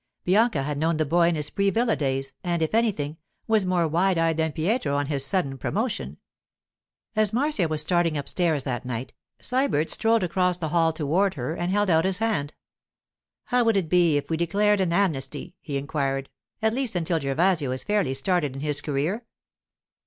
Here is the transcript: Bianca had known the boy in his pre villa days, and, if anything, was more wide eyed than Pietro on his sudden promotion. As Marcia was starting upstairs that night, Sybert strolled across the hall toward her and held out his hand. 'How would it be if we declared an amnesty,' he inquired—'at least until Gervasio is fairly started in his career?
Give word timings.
Bianca 0.23 0.63
had 0.63 0.79
known 0.79 0.97
the 0.97 1.05
boy 1.05 1.27
in 1.27 1.35
his 1.35 1.51
pre 1.51 1.69
villa 1.69 1.95
days, 1.95 2.33
and, 2.43 2.63
if 2.63 2.73
anything, 2.73 3.17
was 3.45 3.67
more 3.67 3.87
wide 3.87 4.17
eyed 4.17 4.35
than 4.37 4.51
Pietro 4.51 4.95
on 4.95 5.05
his 5.05 5.23
sudden 5.23 5.59
promotion. 5.59 6.17
As 7.15 7.31
Marcia 7.31 7.67
was 7.67 7.81
starting 7.83 8.17
upstairs 8.17 8.63
that 8.63 8.83
night, 8.83 9.13
Sybert 9.43 9.91
strolled 9.91 10.23
across 10.23 10.57
the 10.57 10.69
hall 10.69 10.91
toward 10.91 11.35
her 11.35 11.53
and 11.53 11.71
held 11.71 11.91
out 11.91 12.05
his 12.05 12.17
hand. 12.17 12.55
'How 13.43 13.63
would 13.63 13.77
it 13.77 13.89
be 13.89 14.17
if 14.17 14.31
we 14.31 14.37
declared 14.37 14.81
an 14.81 14.91
amnesty,' 14.91 15.55
he 15.61 15.77
inquired—'at 15.77 16.73
least 16.73 16.95
until 16.95 17.19
Gervasio 17.19 17.69
is 17.71 17.83
fairly 17.83 18.15
started 18.15 18.55
in 18.55 18.61
his 18.61 18.81
career? 18.81 19.23